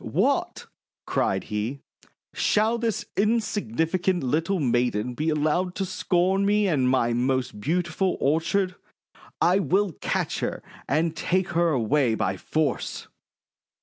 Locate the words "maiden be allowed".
4.59-5.75